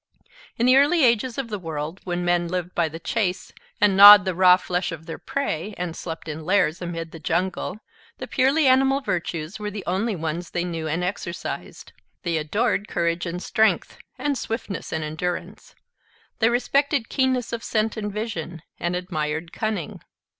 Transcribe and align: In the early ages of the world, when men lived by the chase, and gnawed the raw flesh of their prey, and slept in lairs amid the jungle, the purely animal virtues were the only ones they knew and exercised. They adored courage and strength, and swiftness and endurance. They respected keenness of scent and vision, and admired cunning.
In 0.57 0.65
the 0.65 0.77
early 0.77 1.03
ages 1.03 1.37
of 1.37 1.49
the 1.49 1.59
world, 1.59 2.01
when 2.05 2.25
men 2.25 2.47
lived 2.47 2.73
by 2.73 2.89
the 2.89 2.97
chase, 2.99 3.53
and 3.79 3.95
gnawed 3.95 4.25
the 4.25 4.33
raw 4.33 4.57
flesh 4.57 4.91
of 4.91 5.05
their 5.05 5.19
prey, 5.19 5.75
and 5.77 5.95
slept 5.95 6.27
in 6.27 6.43
lairs 6.43 6.81
amid 6.81 7.11
the 7.11 7.19
jungle, 7.19 7.79
the 8.17 8.25
purely 8.25 8.65
animal 8.65 9.01
virtues 9.01 9.59
were 9.59 9.69
the 9.69 9.83
only 9.85 10.15
ones 10.15 10.49
they 10.49 10.63
knew 10.63 10.87
and 10.87 11.03
exercised. 11.03 11.93
They 12.23 12.37
adored 12.37 12.87
courage 12.87 13.27
and 13.27 13.43
strength, 13.43 13.99
and 14.17 14.35
swiftness 14.39 14.91
and 14.91 15.03
endurance. 15.03 15.75
They 16.39 16.49
respected 16.49 17.07
keenness 17.07 17.53
of 17.53 17.63
scent 17.63 17.95
and 17.95 18.11
vision, 18.11 18.63
and 18.79 18.95
admired 18.95 19.53
cunning. 19.53 20.01